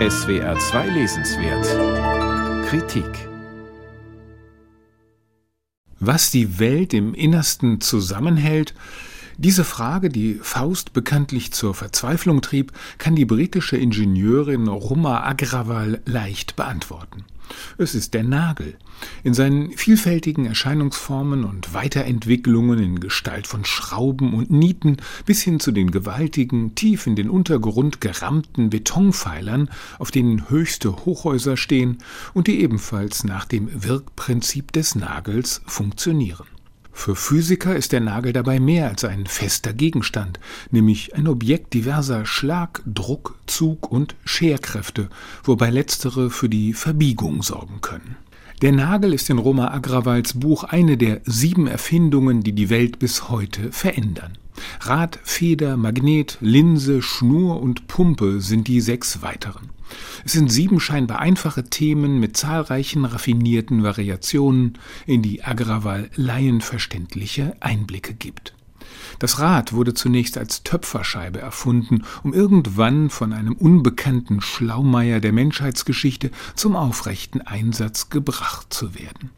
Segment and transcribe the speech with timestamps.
[0.00, 2.66] SWR 2 Lesenswert.
[2.66, 3.28] Kritik.
[6.00, 8.74] Was die Welt im Innersten zusammenhält,
[9.36, 16.56] diese Frage, die Faust bekanntlich zur Verzweiflung trieb, kann die britische Ingenieurin Roma Agrawal leicht
[16.56, 17.24] beantworten.
[17.78, 18.76] Es ist der Nagel.
[19.22, 25.72] In seinen vielfältigen Erscheinungsformen und Weiterentwicklungen in Gestalt von Schrauben und Nieten bis hin zu
[25.72, 31.98] den gewaltigen, tief in den Untergrund gerammten Betonpfeilern, auf denen höchste Hochhäuser stehen
[32.32, 36.46] und die ebenfalls nach dem Wirkprinzip des Nagels funktionieren.
[36.94, 40.40] Für Physiker ist der Nagel dabei mehr als ein fester Gegenstand,
[40.70, 45.10] nämlich ein Objekt diverser Schlag-, Druck-, Zug- und Scherkräfte,
[45.42, 48.16] wobei letztere für die Verbiegung sorgen können.
[48.62, 53.28] Der Nagel ist in Roma Agrawals Buch eine der sieben Erfindungen, die die Welt bis
[53.28, 54.38] heute verändern.
[54.80, 59.70] Rad, Feder, Magnet, Linse, Schnur und Pumpe sind die sechs weiteren.
[60.24, 68.14] Es sind sieben scheinbar einfache Themen mit zahlreichen raffinierten Variationen, in die Agrawal laienverständliche Einblicke
[68.14, 68.54] gibt.
[69.18, 76.30] Das Rad wurde zunächst als Töpferscheibe erfunden, um irgendwann von einem unbekannten Schlaumeier der Menschheitsgeschichte
[76.54, 79.30] zum aufrechten Einsatz gebracht zu werden.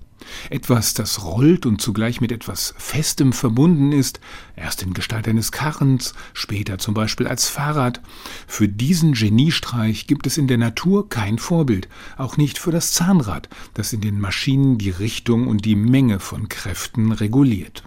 [0.51, 4.21] Etwas, das rollt und zugleich mit etwas Festem verbunden ist,
[4.57, 8.01] erst in Gestalt eines Karrens, später zum Beispiel als Fahrrad.
[8.47, 13.49] Für diesen Geniestreich gibt es in der Natur kein Vorbild, auch nicht für das Zahnrad,
[13.75, 17.85] das in den Maschinen die Richtung und die Menge von Kräften reguliert.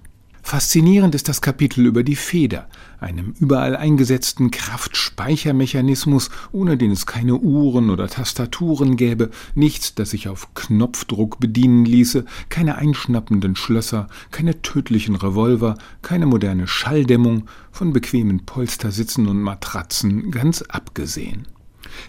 [0.50, 2.70] Faszinierend ist das Kapitel über die Feder,
[3.00, 10.28] einem überall eingesetzten Kraftspeichermechanismus, ohne den es keine Uhren oder Tastaturen gäbe, nichts, das sich
[10.28, 18.48] auf Knopfdruck bedienen ließe, keine einschnappenden Schlösser, keine tödlichen Revolver, keine moderne Schalldämmung, von bequemen
[18.48, 21.46] Polstersitzen und Matratzen ganz abgesehen.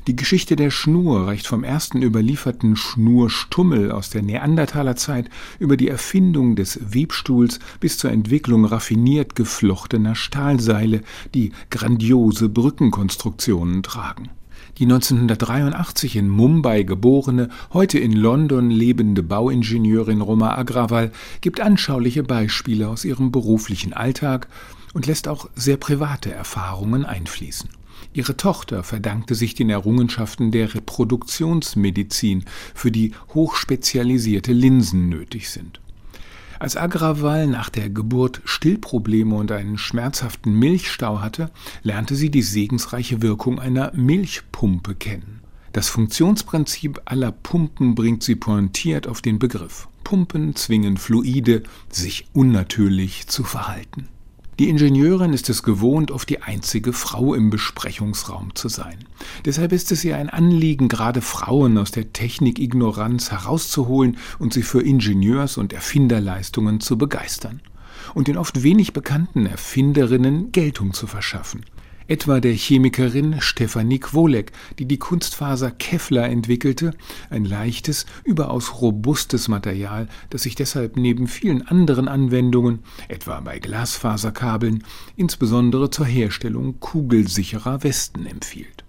[0.06, 6.56] Die Geschichte der Schnur reicht vom ersten überlieferten Schnurstummel aus der Neandertalerzeit über die Erfindung
[6.56, 11.02] des Webstuhls bis zur Entwicklung raffiniert geflochtener Stahlseile,
[11.34, 14.30] die grandiose Brückenkonstruktionen tragen.
[14.78, 22.89] Die 1983 in Mumbai geborene, heute in London lebende Bauingenieurin Roma Agrawal gibt anschauliche Beispiele
[22.89, 24.48] aus ihrem beruflichen Alltag
[24.95, 27.68] und lässt auch sehr private Erfahrungen einfließen.
[28.12, 32.44] Ihre Tochter verdankte sich den Errungenschaften der Reproduktionsmedizin,
[32.74, 35.80] für die hochspezialisierte Linsen nötig sind.
[36.58, 41.50] Als Agrawal nach der Geburt Stillprobleme und einen schmerzhaften Milchstau hatte,
[41.83, 45.40] lernte sie die segensreiche Wirkung einer Milchpumpe kennen.
[45.72, 49.89] Das Funktionsprinzip aller Pumpen bringt sie pointiert auf den Begriff.
[50.05, 54.08] Pumpen zwingen Fluide, sich unnatürlich zu verhalten.
[54.60, 58.98] Die Ingenieurin ist es gewohnt, oft die einzige Frau im Besprechungsraum zu sein.
[59.46, 64.82] Deshalb ist es ihr ein Anliegen, gerade Frauen aus der Technikignoranz herauszuholen und sie für
[64.82, 67.62] Ingenieurs- und Erfinderleistungen zu begeistern
[68.12, 71.64] und den oft wenig bekannten Erfinderinnen Geltung zu verschaffen
[72.10, 74.50] etwa der Chemikerin Stefanie Kwolek,
[74.80, 76.92] die die Kunstfaser Kevlar entwickelte,
[77.30, 84.82] ein leichtes, überaus robustes Material, das sich deshalb neben vielen anderen Anwendungen, etwa bei Glasfaserkabeln,
[85.14, 88.84] insbesondere zur Herstellung kugelsicherer Westen empfiehlt.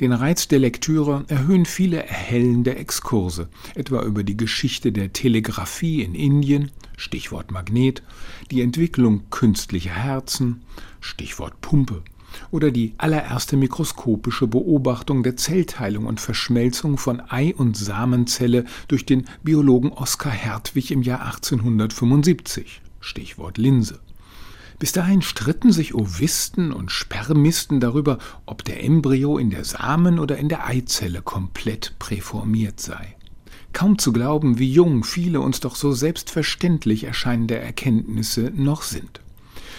[0.00, 6.16] Den Reiz der Lektüre erhöhen viele erhellende Exkurse, etwa über die Geschichte der Telegrafie in
[6.16, 8.02] Indien, Stichwort Magnet,
[8.50, 10.62] die Entwicklung künstlicher Herzen,
[11.00, 12.02] Stichwort Pumpe,
[12.50, 19.24] oder die allererste mikroskopische Beobachtung der Zellteilung und Verschmelzung von Ei- und Samenzelle durch den
[19.42, 22.82] Biologen Oskar Hertwig im Jahr 1875.
[23.00, 24.00] Stichwort Linse.
[24.78, 30.36] Bis dahin stritten sich Ovisten und Spermisten darüber, ob der Embryo in der Samen- oder
[30.36, 33.16] in der Eizelle komplett präformiert sei.
[33.72, 39.20] Kaum zu glauben, wie jung viele uns doch so selbstverständlich erscheinende Erkenntnisse noch sind.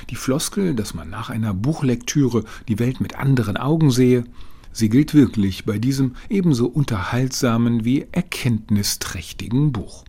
[0.10, 4.24] Die Floskel, dass man nach einer Buchlektüre die Welt mit anderen Augen sehe,
[4.72, 10.06] sie gilt wirklich bei diesem ebenso unterhaltsamen wie erkenntnisträchtigen Buch.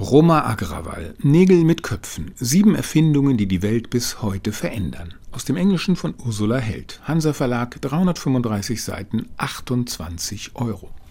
[0.00, 5.14] Roma Agrawal, Nägel mit Köpfen, sieben Erfindungen, die die Welt bis heute verändern.
[5.30, 10.90] Aus dem Englischen von Ursula Held, Hansa Verlag, 335 Seiten, 28 Euro.